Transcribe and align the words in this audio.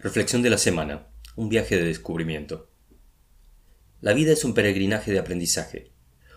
Reflexión 0.00 0.42
de 0.42 0.50
la 0.50 0.58
semana. 0.58 1.08
Un 1.34 1.48
viaje 1.48 1.76
de 1.76 1.82
descubrimiento. 1.82 2.70
La 4.00 4.12
vida 4.12 4.32
es 4.32 4.44
un 4.44 4.54
peregrinaje 4.54 5.10
de 5.10 5.18
aprendizaje, 5.18 5.90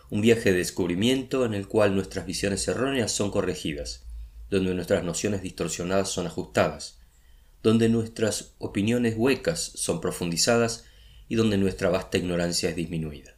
un 0.10 0.22
viaje 0.22 0.52
de 0.52 0.58
descubrimiento 0.58 1.46
en 1.46 1.54
el 1.54 1.68
cual 1.68 1.94
nuestras 1.94 2.26
visiones 2.26 2.68
erróneas 2.68 3.12
son 3.12 3.30
corregidas, 3.30 4.08
donde 4.50 4.74
nuestras 4.74 5.04
nociones 5.04 5.44
distorsionadas 5.44 6.10
son 6.10 6.26
ajustadas, 6.26 7.02
donde 7.62 7.88
nuestras 7.88 8.56
opiniones 8.58 9.14
huecas 9.16 9.60
son 9.76 10.02
profundizadas 10.02 10.86
y 11.28 11.36
donde 11.36 11.60
nuestra 11.60 11.90
vasta 11.90 12.18
ignorancia 12.18 12.72
es 12.72 12.76
disminuida. 12.76 13.38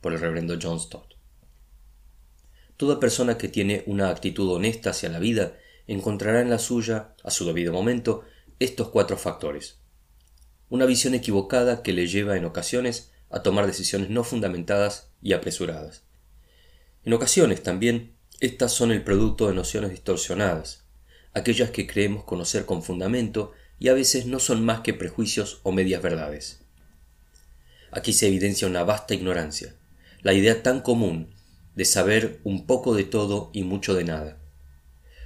Por 0.00 0.12
el 0.12 0.20
reverendo 0.20 0.56
John 0.62 0.78
Stott. 0.78 1.16
Toda 2.76 3.00
persona 3.00 3.36
que 3.36 3.48
tiene 3.48 3.82
una 3.86 4.10
actitud 4.10 4.48
honesta 4.48 4.90
hacia 4.90 5.08
la 5.08 5.18
vida 5.18 5.56
encontrará 5.88 6.40
en 6.40 6.50
la 6.50 6.60
suya, 6.60 7.16
a 7.24 7.32
su 7.32 7.44
debido 7.44 7.72
momento, 7.72 8.24
estos 8.64 8.88
cuatro 8.88 9.16
factores. 9.16 9.76
Una 10.70 10.86
visión 10.86 11.14
equivocada 11.14 11.82
que 11.82 11.92
le 11.92 12.06
lleva 12.06 12.36
en 12.36 12.46
ocasiones 12.46 13.12
a 13.30 13.42
tomar 13.42 13.66
decisiones 13.66 14.10
no 14.10 14.24
fundamentadas 14.24 15.10
y 15.22 15.34
apresuradas. 15.34 16.02
En 17.04 17.12
ocasiones 17.12 17.62
también 17.62 18.16
estas 18.40 18.72
son 18.72 18.90
el 18.90 19.04
producto 19.04 19.48
de 19.48 19.54
nociones 19.54 19.90
distorsionadas, 19.90 20.84
aquellas 21.34 21.70
que 21.70 21.86
creemos 21.86 22.24
conocer 22.24 22.64
con 22.64 22.82
fundamento 22.82 23.52
y 23.78 23.88
a 23.88 23.94
veces 23.94 24.26
no 24.26 24.38
son 24.40 24.64
más 24.64 24.80
que 24.80 24.94
prejuicios 24.94 25.60
o 25.62 25.70
medias 25.70 26.02
verdades. 26.02 26.60
Aquí 27.90 28.12
se 28.12 28.28
evidencia 28.28 28.66
una 28.66 28.82
vasta 28.82 29.14
ignorancia, 29.14 29.76
la 30.22 30.32
idea 30.32 30.62
tan 30.62 30.80
común 30.80 31.34
de 31.74 31.84
saber 31.84 32.40
un 32.44 32.66
poco 32.66 32.94
de 32.94 33.04
todo 33.04 33.50
y 33.52 33.62
mucho 33.62 33.94
de 33.94 34.04
nada, 34.04 34.38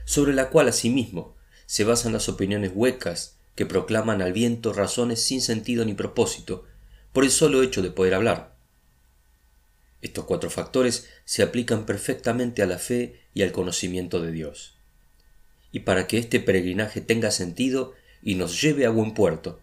sobre 0.05 0.35
la 0.35 0.51
cual 0.51 0.69
asimismo 0.69 1.38
se 1.69 1.85
basan 1.85 2.15
las 2.15 2.31
opiniones 2.31 2.73
huecas 2.75 3.37
que 3.55 3.67
proclaman 3.67 4.23
al 4.23 4.33
viento 4.33 4.73
razones 4.73 5.23
sin 5.23 5.43
sentido 5.43 5.85
ni 5.85 5.93
propósito 5.93 6.65
por 7.13 7.25
el 7.25 7.31
solo 7.31 7.63
hecho 7.63 7.83
de 7.83 7.91
poder 7.91 8.15
hablar. 8.15 8.57
Estos 10.01 10.25
cuatro 10.25 10.49
factores 10.49 11.11
se 11.27 11.43
aplican 11.43 11.85
perfectamente 11.85 12.63
a 12.63 12.67
la 12.67 12.79
fe 12.79 13.21
y 13.35 13.43
al 13.43 13.53
conocimiento 13.53 14.23
de 14.23 14.33
Dios. 14.33 14.79
Y 15.71 15.81
para 15.81 16.07
que 16.07 16.17
este 16.17 16.41
peregrinaje 16.41 17.03
tenga 17.03 17.31
sentido 17.31 17.93
y 18.23 18.37
nos 18.37 18.63
lleve 18.63 18.87
a 18.87 18.91
buen 18.91 19.13
puerto, 19.13 19.61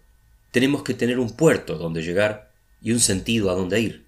tenemos 0.52 0.83
que 0.83 0.93
tener 0.93 1.17
un 1.17 1.35
puerto 1.35 1.80
donde 1.80 2.03
llegar 2.03 2.52
y 2.83 2.91
un 2.91 2.99
sentido 2.99 3.49
a 3.49 3.55
donde 3.55 3.80
ir. 3.80 4.05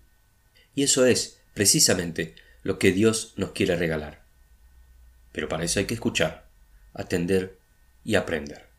Y 0.76 0.84
eso 0.84 1.08
es, 1.08 1.40
precisamente, 1.56 2.36
lo 2.62 2.78
que 2.78 2.92
Dios 2.92 3.34
nos 3.38 3.54
quiere 3.54 3.76
regalar. 3.76 4.24
Pero 5.32 5.50
para 5.50 5.64
eso 5.64 5.80
hay 5.80 5.88
que 5.88 5.96
escuchar, 5.96 6.48
atender 6.94 7.58
y 8.08 8.16
aprender. 8.16 8.70